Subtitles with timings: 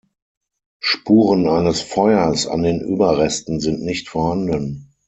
[0.79, 4.91] Spuren eines Feuers an den Überresten sind nicht vorhanden.